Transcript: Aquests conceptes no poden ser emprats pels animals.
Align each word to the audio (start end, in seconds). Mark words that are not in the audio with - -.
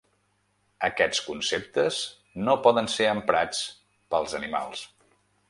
Aquests 0.87 1.19
conceptes 1.25 1.99
no 2.47 2.57
poden 2.69 2.91
ser 2.95 3.11
emprats 3.11 3.61
pels 4.15 4.37
animals. 4.41 4.85